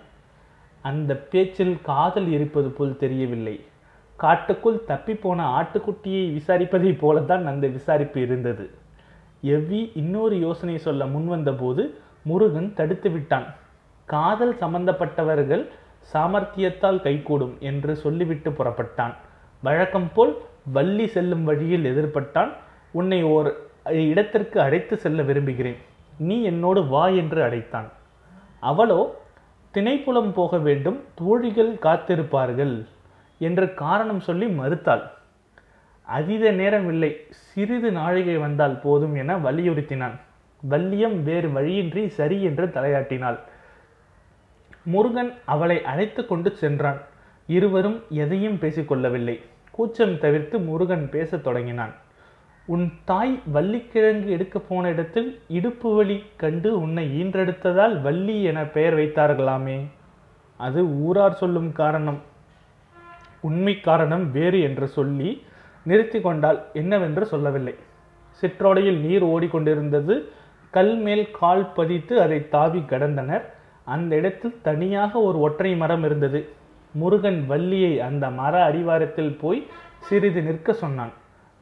அந்த 0.82 1.14
பேச்சில் 1.32 1.74
காதல் 1.82 2.28
இருப்பது 2.28 2.70
போல் 2.70 2.96
தெரியவில்லை. 2.96 3.56
காட்டுக்குள் 4.22 4.78
தப்பிப்போன 4.88 5.40
ஆட்டுக்குட்டியை 5.58 6.24
விசாரிப்பதைப் 6.36 7.00
போலத்தான் 7.02 7.44
அந்த 7.50 7.66
விசாரிப்பு 7.76 8.18
இருந்தது. 8.26 8.64
எவ்வி 9.54 9.80
இன்னொரு 10.00 10.36
யோசனை 10.38 10.76
சொல்ல 10.86 11.04
முன்வந்தபோது 11.14 11.82
முருகன் 12.22 12.68
தடுத்து 12.78 13.10
விட்டான். 13.10 13.46
காதல் 14.04 14.54
சம்பந்தப்பட்டவர்கள் 14.62 15.64
சாமர்த்தியத்தால் 16.12 17.00
கைகூடும் 17.06 17.54
என்று 17.70 17.92
சொல்லிவிட்டு 17.96 18.50
புறப்பட்டான். 18.50 19.14
வழக்கம் 19.62 20.10
போல் 20.14 20.34
வள்ளி 20.76 21.06
செல்லும் 21.14 21.44
வழியில் 21.44 21.88
எதிர்பட்டான். 21.92 22.52
உன்னை 22.98 23.22
ஓர் 23.34 23.50
இடத்திற்கு 24.12 24.58
அழைத்து 24.60 24.94
செல்ல 25.04 25.22
விரும்புகிறேன். 25.22 25.80
நீ 26.28 26.36
என்னோடு 26.42 26.80
வா 26.92 27.04
என்று 27.22 27.40
அழைத்தான். 27.42 27.90
அவளோ 28.70 29.00
திணைப்புலம் 29.74 30.32
போக 30.38 30.58
வேண்டும் 30.68 30.98
தோழிகள் 31.20 31.74
காத்திருப்பார்கள். 31.86 32.74
என்று 33.40 33.66
காரணம் 33.74 34.20
சொல்லி 34.20 34.46
மறுத்தாள். 34.46 35.04
அதீத 36.16 36.50
நேரம் 36.60 36.88
இல்லை 36.92 37.10
சிறிது 37.30 37.90
நாழிகை 37.92 38.36
வந்தால் 38.36 38.80
போதும் 38.80 39.14
என 39.14 39.36
வலியுறுத்தினான். 39.38 40.16
வள்ளியம் 40.70 41.22
வேறு 41.22 41.48
வழியின்றி 41.52 42.08
சரி 42.18 42.38
என்று 42.42 42.66
தலையாட்டினாள். 42.66 43.38
முருகன் 44.84 45.32
அவளை 45.44 45.78
அழைத்து 45.92 46.22
கொண்டு 46.26 46.50
சென்றான். 46.56 47.00
இருவரும் 47.46 47.98
எதையும் 48.10 48.58
பேசிக்கொள்ளவில்லை 48.62 49.36
கூச்சம் 49.70 50.18
தவிர்த்து 50.18 50.56
முருகன் 50.58 51.06
பேசத் 51.10 51.44
தொடங்கினான். 51.44 51.94
உன் 52.66 52.86
தாய் 53.04 53.34
வள்ளிக்கிழங்கு 53.54 54.30
எடுக்க 54.30 54.58
போன 54.58 54.88
இடத்தில் 54.88 55.30
இடுப்பு 55.48 55.94
வலி 55.94 56.18
கண்டு 56.36 56.80
உன்னை 56.80 57.04
ஈன்றெடுத்ததால் 57.22 57.96
வள்ளி 58.02 58.36
என 58.42 58.64
பெயர் 58.76 58.96
வைத்தார்களாமே. 58.96 59.78
அது 60.56 60.80
ஊரார் 60.84 61.40
சொல்லும் 61.42 61.72
காரணம். 61.72 62.20
உண்மை 63.40 63.74
காரணம் 63.80 64.24
வேறு 64.32 64.60
என்று 64.60 64.88
சொல்லி 64.88 65.30
நிறுத்தி 65.86 66.20
கொண்டால் 66.20 66.58
என்னவென்று 66.72 67.26
சொல்லவில்லை. 67.26 67.74
சிற்றோடையில் 68.40 69.00
நீர் 69.06 69.24
ஓடிக்கொண்டிருந்தது 69.24 70.14
கல் 70.70 70.96
மேல் 70.96 71.24
கால் 71.30 71.64
பதித்து 71.72 72.14
அதை 72.20 72.48
தாவி 72.48 72.80
கடந்தனர். 72.88 73.44
அந்த 73.84 74.16
இடத்தில் 74.16 74.56
தனியாக 74.62 75.12
ஒரு 75.20 75.38
ஒற்றை 75.40 75.76
மரம் 75.76 76.04
இருந்தது. 76.04 76.40
முருகன் 76.92 77.40
வள்ளியை 77.46 78.00
அந்த 78.00 78.30
மர 78.30 78.54
அடிவாரத்தில் 78.64 79.34
போய் 79.40 79.66
சிறிது 79.98 80.42
நிற்க 80.42 80.72
சொன்னான். 80.72 81.12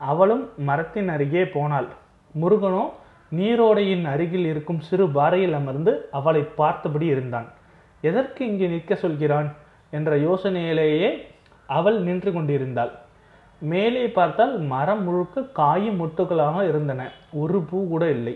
அவளும் 0.01 0.45
மரத்தின் 0.69 1.09
அருகே 1.09 1.45
போனாள். 1.47 1.89
முருகனோ 2.41 2.85
நீரோடையின் 3.33 4.05
அருகில் 4.05 4.45
இருக்கும் 4.45 4.81
சிறு 4.81 5.07
பாறையில் 5.09 5.53
அமர்ந்து 5.53 5.93
அவளை 6.11 6.43
பார்த்தபடி 6.61 7.07
இருந்தான். 7.07 7.49
எதற்கு 8.01 8.47
இங்கே 8.47 8.67
நிற்க 8.67 8.95
சொல்கிறான்? 8.95 9.49
என்ற 9.91 10.11
யோசனையிலேயே 10.17 11.11
அவள் 11.69 11.99
நின்று 12.01 12.33
கொண்டிருந்தாள். 12.33 12.93
மேலே 13.63 14.03
பார்த்தால் 14.09 14.59
மரம் 14.59 15.03
முழுக்க 15.03 15.43
காயும் 15.43 15.99
முட்டுகளாக 16.01 16.69
இருந்தன. 16.69 17.13
ஒரு 17.33 17.61
பூ 17.61 17.89
கூட 17.89 18.11
இல்லை. 18.11 18.35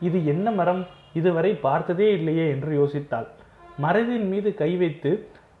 இது 0.00 0.26
என்ன 0.26 0.50
மரம்? 0.50 0.86
இதுவரை 1.12 1.54
பார்த்ததே 1.54 2.12
இல்லையே 2.12 2.48
என்று 2.48 2.70
யோசித்தாள். 2.80 3.28
மரத்தின் 3.76 4.28
மீது 4.28 4.54
கை 4.54 4.76
வைத்து 4.76 5.10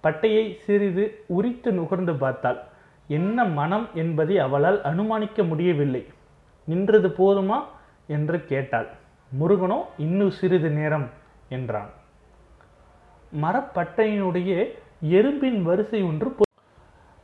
பட்டையை 0.02 0.44
சிறிது 0.56 1.04
உரித்து 1.26 1.72
நுகர்ந்து 1.72 2.14
பார்த்தாள். 2.14 2.58
என்ன 3.08 3.44
மனம் 3.44 3.88
என்பதை 3.94 4.38
அவளால் 4.38 4.82
அனுமானிக்க 4.82 5.42
முடியவில்லை. 5.42 6.02
நின்றது 6.64 7.08
போதுமா? 7.08 7.58
என்று 8.06 8.44
கேட்டாள். 8.44 8.88
முருகனோ 9.40 9.78
இன்னும் 9.98 10.30
சிறிது 10.30 10.70
நேரம் 10.70 11.10
என்றான். 11.48 11.90
மரப்பட்டையினுடைய 13.42 14.52
எறும்பின் 15.10 15.62
வரிசை 15.62 16.02
ஒன்று 16.02 16.34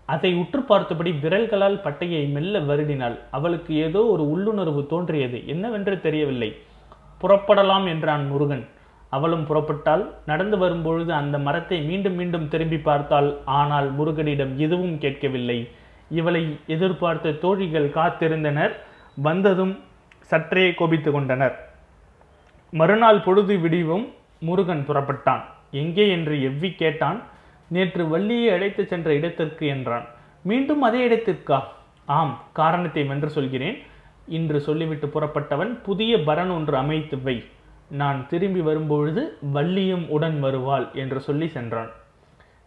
அதை 0.09 0.31
உற்று 0.41 0.61
பார்த்தபடி 0.63 1.11
விரல்களால் 1.23 1.83
பட்டையை 1.85 2.23
மெல்ல 2.35 2.59
வருடினாள். 2.61 3.17
அவளுக்கு 3.31 3.73
ஏதோ 3.87 4.01
ஒரு 4.07 4.25
உள்ளுணர்வு 4.33 4.83
தோன்றியது. 4.87 5.39
என்னவென்று 5.47 5.97
தெரியவில்லை. 6.01 6.51
புறப்படலாம் 7.23 7.87
என்றான் 7.93 8.25
முருகன். 8.33 8.65
அவளும் 9.11 9.45
புறப்பட்டால் 9.49 10.05
நடந்து 10.27 10.57
வரும்பொழுது 10.59 11.11
அந்த 11.13 11.37
மரத்தை 11.39 11.79
மீண்டும் 11.81 12.15
மீண்டும் 12.15 12.49
திரும்பி 12.49 12.79
பார்த்தாள். 12.79 13.29
ஆனால் 13.59 13.89
முருகனிடம் 13.99 14.53
எதுவும் 14.57 14.97
கேட்கவில்லை. 14.99 15.59
இவளை 16.11 16.43
எதிர்பார்த்த 16.75 17.37
தோழிகள் 17.45 17.89
காத்திருந்தனர். 17.99 18.75
வந்ததும் 19.17 19.75
சற்றே 20.31 20.67
கோபித்து 20.75 21.11
கொண்டனர். 21.13 21.57
மறுநாள் 22.73 23.25
பொழுது 23.27 23.55
விடிவும் 23.59 24.07
முருகன் 24.39 24.85
புறப்பட்டான். 24.89 25.43
எங்கே 25.83 26.05
என்று 26.09 26.35
எவ்வி 26.49 26.71
கேட்டான். 26.75 27.19
நேற்று 27.69 28.09
வள்ளியை 28.09 28.51
அழைத்துச் 28.51 28.89
சென்ற 28.89 29.15
இடத்திற்கு 29.15 29.67
என்றான். 29.67 30.07
மீண்டும் 30.43 30.83
அதே 30.83 31.09
இடத்திற்கா? 31.09 31.63
ஆம் 32.05 32.43
காரணத்தை 32.53 33.05
வென்று 33.05 33.31
சொல்கிறேன். 33.31 33.79
இன்று 34.29 34.61
சொல்லிவிட்டு 34.61 35.07
புறப்பட்டவன் 35.07 35.83
புதிய 35.83 36.17
பரன் 36.17 36.53
ஒன்று 36.53 36.77
அமைத்து 36.77 37.23
வை. 37.23 37.45
நான் 37.89 38.27
திரும்பி 38.29 38.61
வரும்பொழுது 38.61 39.39
வள்ளியும் 39.55 40.09
உடன் 40.09 40.41
வருவாள் 40.41 40.89
என்று 40.93 41.21
சொல்லி 41.21 41.49
சென்றான். 41.49 41.91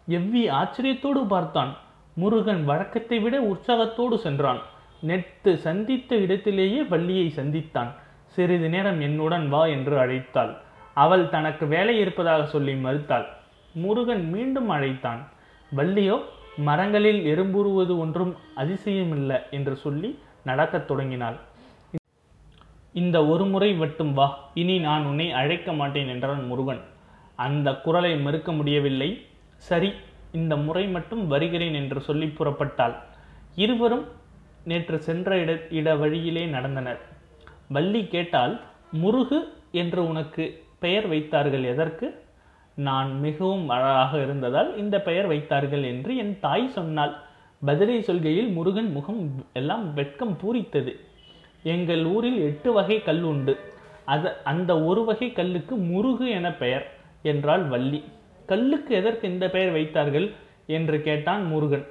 எவ்வி 0.08 0.50
ஆச்சரியத்தோடு 0.50 1.26
பார்த்தான். 1.26 1.76
முருகன் 2.14 2.64
வழக்கத்தை 2.64 3.18
விட 3.18 3.42
உற்சாகத்தோடு 3.42 4.18
சென்றான். 4.18 4.60
நெட்டு 5.06 5.54
சந்தித்த 5.54 6.16
இடத்திலேயே 6.16 6.82
வள்ளியை 6.82 7.32
சந்தித்தான். 7.36 7.88
சிறிது 8.26 8.68
நேரம் 8.68 9.00
என்னுடன் 9.00 9.48
வா 9.48 9.66
என்று 9.66 9.96
அழைத்தாள். 9.98 10.56
அவள் 10.94 11.28
தனக்கு 11.28 11.66
வேலை 11.66 11.98
இருப்பதாக 11.98 12.46
சொல்லி 12.46 12.72
மறுத்தாள். 12.72 13.26
முருகன் 13.72 14.28
மீண்டும் 14.28 14.68
அழைத்தான். 14.68 15.28
வள்ளியோ 15.76 16.20
மரங்களில் 16.56 17.24
எறும்புறுவது 17.24 17.98
ஒன்றும் 17.98 18.36
அதிசயமில்லை 18.56 19.36
என்று 19.50 19.76
சொல்லி 19.76 20.18
நடக்கத் 20.44 20.88
தொடங்கினாள். 20.88 21.38
இந்த 22.92 23.26
ஒரு 23.26 23.44
முறை 23.44 23.74
மட்டும் 23.74 24.14
வா 24.14 24.50
இனி 24.54 24.78
நான் 24.78 25.04
உன்னை 25.04 25.32
அழைக்க 25.32 25.72
மாட்டேன் 25.72 26.08
என்றான் 26.08 26.46
முருகன். 26.46 26.80
அந்த 27.36 27.74
குரலை 27.74 28.16
மறுக்க 28.16 28.52
முடியவில்லை. 28.52 29.26
சரி 29.56 29.92
இந்த 30.32 30.56
முறை 30.56 30.88
மட்டும் 30.88 31.26
வருகிறேன் 31.26 31.74
என்று 31.74 32.00
சொல்லி 32.00 32.26
புறப்பட்டாள். 32.26 32.94
இருவரும் 33.54 34.04
நேற்று 34.64 34.98
சென்ற 34.98 35.38
இட 35.38 35.60
இட 35.70 35.96
வழியிலே 35.96 36.46
நடந்தனர். 36.46 36.98
வள்ளி 37.68 38.06
கேட்டால் 38.06 38.60
முருகு 38.90 39.52
என்று 39.70 40.08
உனக்கு 40.08 40.64
பெயர் 40.78 41.08
வைத்தார்கள் 41.08 41.64
எதற்கு? 41.64 42.19
நான் 42.86 43.10
மிகவும் 43.20 43.66
அழகாக 43.68 44.12
இருந்ததால் 44.22 44.70
இந்த 44.76 44.96
பெயர் 45.08 45.26
வைத்தார்கள் 45.26 45.84
என்று 45.92 46.12
என் 46.16 46.34
தாய் 46.44 46.66
சொன்னாள். 46.68 47.14
பதிலை 47.62 47.96
சொல்கையில் 48.06 48.50
முருகன் 48.56 48.90
முகம் 48.92 49.22
எல்லாம் 49.52 49.86
வெட்கம் 49.94 50.34
பூரித்தது. 50.42 50.92
எங்கள் 51.62 52.04
ஊரில் 52.04 52.38
எட்டு 52.48 52.70
வகை 52.72 52.98
கல் 53.08 53.22
உண்டு. 53.22 53.54
அது 54.04 54.28
அந்த 54.42 54.70
ஒரு 54.82 55.02
வகை 55.04 55.28
கல்லுக்கு 55.32 55.74
முருகு 55.90 56.26
என 56.30 56.48
பெயர் 56.52 56.86
என்றாள் 57.22 57.64
வள்ளி. 57.72 58.00
கல்லுக்கு 58.46 58.92
எதற்கு 59.00 59.24
இந்த 59.28 59.46
பெயர் 59.48 59.72
வைத்தார்கள் 59.72 60.28
என்று 60.76 60.96
கேட்டான் 61.08 61.44
முருகன். 61.44 61.86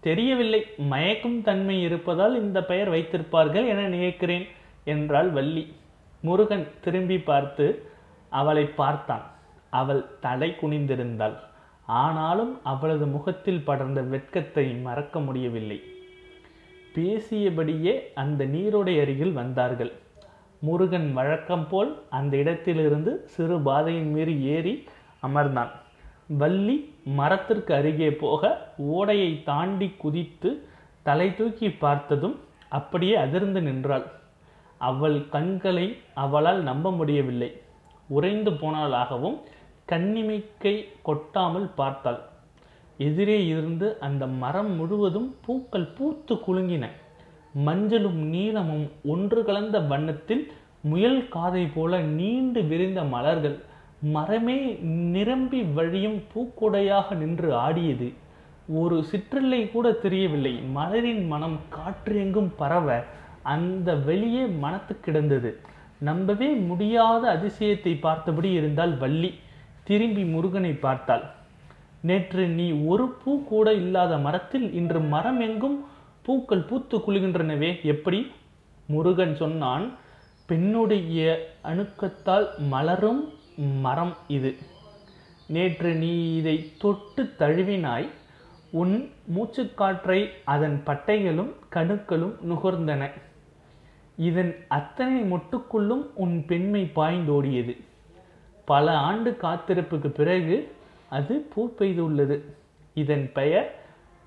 தெரியவில்லை 0.00 0.60
மயக்கும் 0.92 1.40
தன்மை 1.42 1.76
இருப்பதால் 1.82 2.34
இந்த 2.42 2.58
பெயர் 2.70 2.90
வைத்திருப்பார்கள் 2.94 3.66
என 3.72 3.88
நினைக்கிறேன் 3.88 4.46
என்றாள் 4.84 5.30
வள்ளி. 5.38 5.64
முருகன் 6.20 6.66
திரும்பி 6.84 7.18
பார்த்து 7.30 7.66
அவளை 8.40 8.64
பார்த்தான். 8.80 9.26
அவள் 9.70 10.06
தலை 10.20 10.54
குனிந்திருந்தாள். 10.60 11.36
ஆனாலும் 11.86 12.60
அவளது 12.62 13.06
முகத்தில் 13.06 13.62
படர்ந்த 13.66 14.00
வெட்கத்தை 14.02 14.74
மறக்க 14.74 15.20
முடியவில்லை. 15.20 15.82
பேசியபடியே 16.94 17.94
அந்த 18.14 18.44
நீரோடை 18.44 19.00
அருகில் 19.00 19.32
வந்தார்கள். 19.32 19.92
முருகன் 20.60 21.12
வழக்கம் 21.12 21.68
போல் 21.68 22.02
அந்த 22.08 22.36
இடத்திலிருந்து 22.36 23.22
சிறு 23.24 23.60
பாதையின் 23.60 24.10
மீறி 24.10 24.42
ஏறி 24.42 24.84
அமர்ந்தான். 25.22 25.70
வள்ளி 26.26 26.94
மரத்திற்கு 27.04 27.74
அருகே 27.74 28.10
போக 28.12 28.72
ஓடையை 28.76 29.42
தாண்டி 29.42 29.94
குதித்து 29.98 30.68
தலை 31.02 31.34
தூக்கி 31.34 31.70
பார்த்ததும் 31.70 32.40
அப்படியே 32.68 33.14
அதிர்ந்து 33.14 33.62
நின்றாள். 33.62 34.06
அவள் 34.78 35.28
கண்களை 35.28 35.96
அவளால் 36.14 36.62
நம்ப 36.62 36.92
முடியவில்லை. 36.92 37.60
உறைந்து 38.08 38.50
போனாலாகவும் 38.50 39.38
கண்ணிமைக்கை 39.90 40.74
கொட்டாமல் 41.02 41.68
பார்த்தாள். 41.74 42.20
எதிரே 42.98 43.38
இருந்து 43.46 43.88
அந்த 44.00 44.26
மரம் 44.42 44.72
முழுவதும் 44.76 45.28
பூக்கள் 45.44 45.88
பூத்து 45.96 46.34
குலுங்கின. 46.46 46.84
மஞ்சளும் 47.66 48.20
நீலமும் 48.34 48.86
ஒன்று 49.04 49.40
கலந்த 49.44 49.76
வண்ணத்தில் 49.80 50.44
முயல் 50.82 51.22
காதை 51.28 51.64
போல 51.66 52.00
நீண்டு 52.18 52.60
விரிந்த 52.64 53.00
மலர்கள் 53.14 53.56
மரமே 54.14 54.58
நிரம்பி 55.14 55.60
வழியும் 55.76 56.18
பூக்குடையாக 56.32 57.16
நின்று 57.16 57.48
ஆடியது. 57.54 58.08
ஒரு 58.80 58.96
சிற்றில்லை 59.10 59.62
கூட 59.70 59.86
தெரியவில்லை. 60.04 60.54
மலரின் 60.74 61.24
மனம் 61.26 61.58
காற்றெங்கும் 61.76 62.50
பரவ 62.56 62.98
அந்த 63.54 63.94
வெளியே 64.08 64.44
மனத்து 64.64 64.94
கிடந்தது. 65.00 65.50
நம்பவே 65.98 66.48
முடியாத 66.68 67.22
அதிசயத்தை 67.34 67.92
பார்த்தபடி 68.00 68.50
இருந்தால் 68.52 68.94
வள்ளி. 68.96 69.30
திரும்பி 69.88 70.24
முருகனை 70.24 70.72
பார்த்தாள். 70.72 71.22
நேற்று 72.00 72.48
நீ 72.48 72.66
ஒரு 72.70 73.04
பூ 73.08 73.44
கூட 73.44 73.72
இல்லாத 73.72 74.18
மரத்தில் 74.18 74.72
இன்று 74.72 75.00
மரம் 75.00 75.40
எங்கும் 75.40 75.84
பூக்கள் 76.22 76.60
பூத்து 76.60 76.98
குலுகின்றனவே 76.98 77.70
எப்படி? 77.82 78.20
முருகன் 78.86 79.36
சொன்னான். 79.36 79.86
பெண்ணுடைய 80.46 81.38
அணுக்கத்தால் 81.64 82.46
மலரும் 82.58 83.32
மரம் 83.56 84.14
இது. 84.28 84.56
நேற்று 85.46 85.94
நீ 85.94 86.36
இதை 86.36 86.72
தொட்டு 86.78 87.22
தழுவினாய். 87.38 88.08
உன் 88.70 89.10
மூச்சுக்காற்றை 89.34 90.28
அதன் 90.44 90.82
பட்டைகளும் 90.86 91.52
கணுக்களும் 91.70 92.34
நுகர்ந்தன. 92.48 93.10
இதன் 94.16 94.54
அத்தனை 94.68 95.20
மொட்டுக்குள்ளும் 95.32 96.06
உன் 96.14 96.44
பெண்மை 96.46 96.90
பாய்ந்தோடியது. 96.96 97.74
பல 98.68 98.96
ஆண்டு 98.96 99.38
காத்திருப்புக்கு 99.42 100.08
பிறகு 100.08 100.74
அது 101.10 101.34
பூ 101.54 101.70
பெய்துள்ளது. 101.78 102.42
இதன் 102.94 103.30
பெயர் 103.32 103.82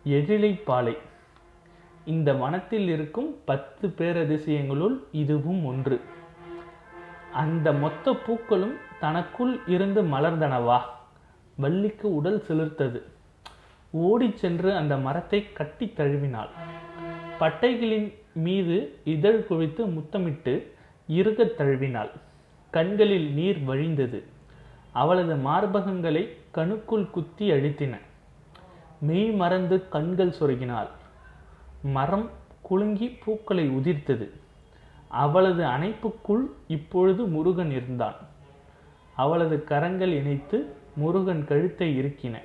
எழிலைப்பாலை. 0.06 0.98
இந்த 2.06 2.34
வனத்தில் 2.34 2.90
இருக்கும் 2.90 3.36
பத்து 3.46 3.88
பேரதிசயங்களுள் 3.88 5.00
இதுவும் 5.12 5.66
ஒன்று. 5.66 6.02
அந்த 7.34 7.74
மொத்த 7.74 8.14
பூக்களும் 8.14 8.78
தனக்குள் 9.00 9.60
இருந்து 9.68 10.04
மலர்ந்தனவா? 10.04 10.80
வள்ளிக்கு 11.58 12.16
உடல் 12.16 12.44
சிலிர்த்தது. 12.48 13.02
ஓடிச் 13.92 14.38
சென்று 14.38 14.76
அந்த 14.76 14.98
மரத்தை 14.98 15.54
கட்டி 15.54 15.94
தழுவினாள். 15.98 16.50
பட்டைகளின் 17.40 18.14
மீது 18.34 19.00
இதழ் 19.04 19.46
குவித்து 19.46 19.86
முத்தமிட்டு 19.86 20.76
இறுகத் 21.08 21.62
தழுவினாள். 21.62 22.10
கண்களில் 22.72 23.34
நீர் 23.34 23.64
வழிந்தது. 23.64 24.31
அவளது 24.92 25.36
மார்பகங்களை 25.36 26.30
கணுக்குள் 26.54 27.10
குத்தி 27.10 27.52
அழுத்தின. 27.52 27.98
மெய் 29.00 29.32
மறந்து 29.32 29.90
கண்கள் 29.90 30.34
சொருகினாள். 30.40 30.88
மரம் 31.82 32.30
குலுங்கி 32.62 33.08
பூக்களை 33.08 33.70
உதிர்த்தது. 33.70 34.30
அவளது 35.08 35.64
அணைப்புக்குள் 35.64 36.44
இப்பொழுது 36.68 37.26
முருகன் 37.26 37.72
இருந்தான். 37.72 38.16
அவளது 39.16 39.64
கரங்கள் 39.64 40.12
இணைத்து 40.12 40.76
முருகன் 40.96 41.46
கழுத்தை 41.46 42.00
இறுக்கின. 42.00 42.42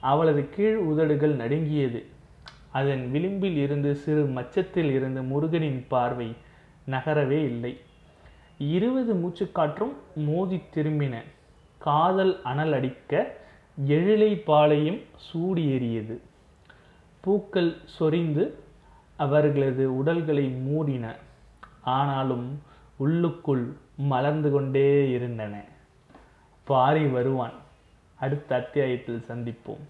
அவளது 0.00 0.48
கீழ் 0.50 0.76
உதடுகள் 0.76 1.34
நடுங்கியது. 1.34 2.06
அதன் 2.70 3.10
விளிம்பில் 3.10 3.56
இருந்து 3.56 3.96
சிறு 3.96 4.24
மச்சத்தில் 4.24 4.90
இருந்து 4.92 5.22
முருகனின் 5.22 5.84
பார்வை 5.88 6.34
நகரவே 6.90 7.44
இல்லை. 7.44 7.80
இருபது 8.58 9.14
மூச்சுக்காற்றும் 9.14 9.92
மோதி 10.14 10.62
திரும்பின. 10.74 11.22
காதல் 11.78 12.42
அனல் 12.42 12.72
அடிக்க 12.72 13.36
எழிலை 13.86 14.34
பாலையும் 14.34 15.00
சூடி 15.16 15.64
எறியது. 15.66 16.18
பூக்கள் 17.20 17.76
சொரிந்து 17.84 18.58
அவர்களது 19.16 19.96
உடல்களை 19.96 20.48
மூடின. 20.48 21.16
ஆனாலும் 21.80 22.62
உள்ளுக்குள் 22.96 23.76
மலர்ந்து 23.96 24.50
கொண்டே 24.50 25.10
இருந்தன. 25.10 25.64
பாரி 26.64 27.06
வருவான். 27.06 27.52
அடுத்த 28.14 28.56
அத்தியாயத்தில் 28.56 29.24
சந்திப்போம். 29.28 29.84